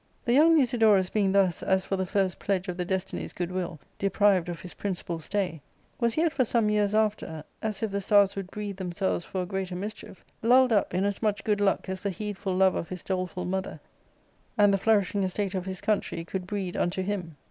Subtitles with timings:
[0.25, 3.51] The young Musidorus, being thus, as for the first pledge of the des tinies' good
[3.51, 5.61] will, deprived of his principal stay,
[5.99, 9.45] was yet for some years after, as if the stars would breathe themselves for a
[9.45, 13.03] greater mischief, lulled up in as much good luck as the heedful love of his
[13.03, 13.79] doleful mother
[14.57, 17.35] and the flourishing estate of his country could breed unto him.